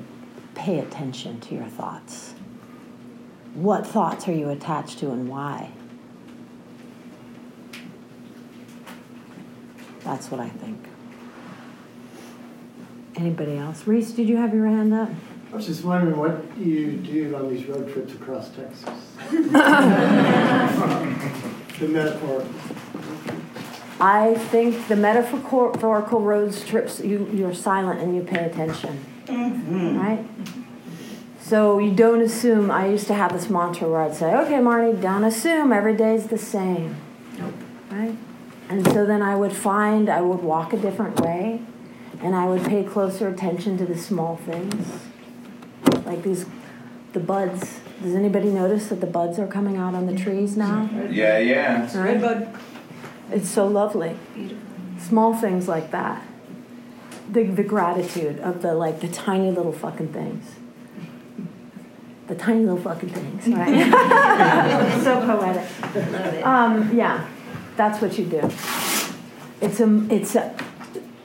[0.55, 2.33] pay attention to your thoughts.
[3.53, 5.71] What thoughts are you attached to and why?
[10.01, 10.89] That's what I think.
[13.17, 13.87] Anybody else?
[13.87, 15.09] Reese, did you have your hand up?
[15.51, 18.91] I was just wondering what you do on these road trips across Texas.
[21.79, 22.45] the metaphor.
[23.99, 29.03] I think the metaphorical road trips, you, you're silent and you pay attention.
[29.25, 29.99] Mm-hmm.
[29.99, 30.27] Right?
[31.41, 32.71] So you don't assume.
[32.71, 36.27] I used to have this mantra where I'd say, okay, Marnie, don't assume every day's
[36.27, 36.97] the same.
[37.91, 38.15] Right?
[38.69, 41.63] And so then I would find, I would walk a different way
[42.21, 45.01] and I would pay closer attention to the small things.
[46.05, 46.47] Like these,
[47.13, 47.81] the buds.
[48.03, 50.89] Does anybody notice that the buds are coming out on the trees now?
[51.11, 51.99] Yeah, yeah.
[51.99, 52.21] Right?
[52.21, 52.55] bud.
[53.31, 54.17] It's so lovely.
[54.99, 56.23] Small things like that.
[57.31, 60.55] The, the gratitude of the like the tiny little fucking things.
[62.29, 65.01] The tiny little fucking things, right?
[65.05, 66.13] so poetic.
[66.13, 67.29] Love Um, yeah,
[67.77, 68.51] that's what you do.
[69.61, 70.55] It's a, it's a,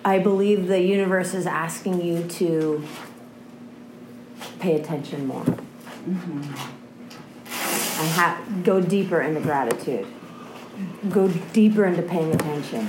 [0.03, 2.83] I believe the universe is asking you to
[4.59, 5.43] pay attention more.
[5.43, 6.41] Mm-hmm.
[8.01, 10.07] And ha- go deeper into gratitude
[11.09, 12.87] go deeper into paying attention.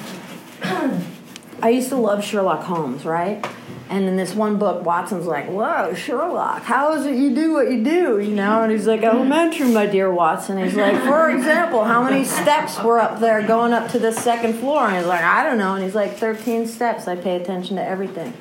[1.63, 3.47] I used to love Sherlock Holmes, right?
[3.89, 7.71] And in this one book, Watson's like, Whoa, Sherlock, how is it you do what
[7.71, 8.19] you do?
[8.19, 8.63] You know?
[8.63, 10.59] And he's like, Elementary, my dear Watson.
[10.59, 14.55] He's like, For example, how many steps were up there going up to the second
[14.55, 14.89] floor?
[14.89, 15.75] And he's like, I don't know.
[15.75, 17.07] And he's like, 13 steps.
[17.07, 18.33] I pay attention to everything.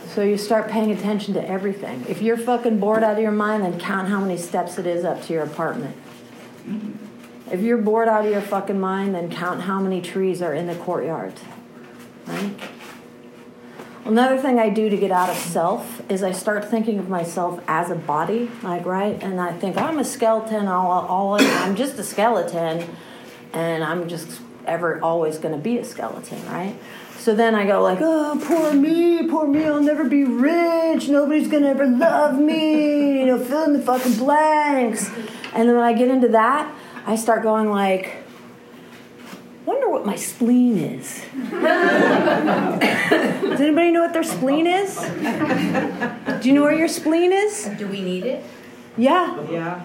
[0.09, 2.05] so you start paying attention to everything.
[2.07, 5.03] If you're fucking bored out of your mind, then count how many steps it is
[5.03, 5.97] up to your apartment.
[7.51, 10.67] If you're bored out of your fucking mind, then count how many trees are in
[10.67, 11.33] the courtyard.
[12.25, 12.53] Right?
[14.03, 17.61] Another thing I do to get out of self is I start thinking of myself
[17.67, 20.67] as a body, like right, and I think I'm a skeleton.
[20.67, 22.89] All, all I'm just a skeleton,
[23.53, 26.77] and I'm just ever always going to be a skeleton, right?
[27.17, 31.09] So then I go like, oh, poor me, poor me, I'll never be rich.
[31.09, 33.19] Nobody's gonna ever love me.
[33.19, 35.09] You know, fill in the fucking blanks.
[35.53, 36.73] And then when I get into that,
[37.07, 38.17] I start going like,
[39.65, 41.21] wonder what my spleen is.
[43.49, 44.95] Does anybody know what their spleen is?
[46.41, 47.69] Do you know where your spleen is?
[47.77, 48.43] Do we need it?
[48.97, 49.41] Yeah.
[49.49, 49.83] Yeah.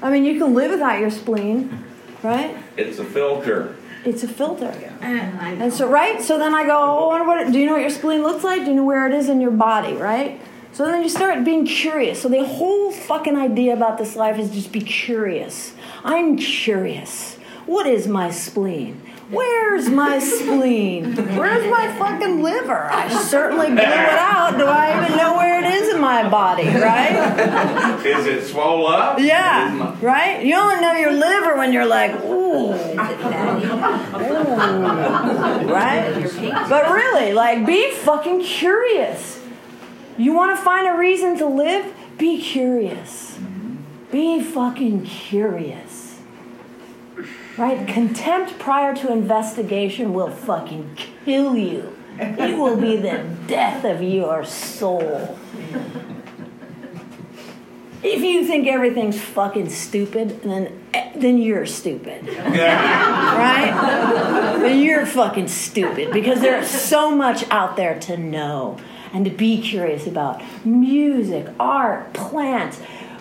[0.00, 1.84] I mean, you can live without your spleen,
[2.22, 2.56] right?
[2.78, 3.76] It's a filter.
[4.06, 4.72] It's a filter.
[5.02, 6.22] And I And so, right?
[6.22, 8.22] So then I go, oh, I wonder what, it- do you know what your spleen
[8.22, 8.64] looks like?
[8.64, 10.40] Do you know where it is in your body, right?
[10.76, 12.20] So then you start being curious.
[12.20, 15.72] So the whole fucking idea about this life is just be curious.
[16.04, 17.36] I'm curious.
[17.64, 19.00] What is my spleen?
[19.30, 21.16] Where's my spleen?
[21.34, 22.90] Where's my fucking liver?
[22.92, 24.58] I certainly blew it out.
[24.58, 28.04] Do I even know where it is in my body, right?
[28.04, 29.18] Is it swole up?
[29.18, 30.44] Yeah, my- right?
[30.44, 32.72] You only know your liver when you're like, ooh,
[35.72, 36.12] right?
[36.68, 39.40] But really, like, be fucking curious.
[40.18, 41.94] You want to find a reason to live?
[42.16, 43.38] Be curious.
[44.10, 46.18] Be fucking curious.
[47.58, 47.86] Right?
[47.86, 51.96] Contempt prior to investigation will fucking kill you.
[52.18, 55.38] It will be the death of your soul.
[58.02, 60.82] If you think everything's fucking stupid, then
[61.14, 63.72] then you're stupid right?
[64.60, 68.78] then you're fucking stupid because there's so much out there to know
[69.12, 72.80] and to be curious about music, art, plants,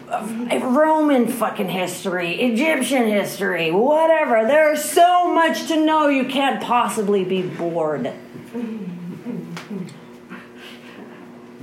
[0.09, 4.45] uh, Roman fucking history, Egyptian history, whatever.
[4.45, 8.11] There's so much to know you can't possibly be bored.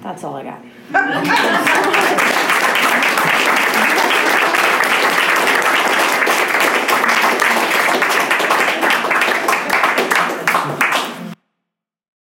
[0.00, 2.18] That's all I got.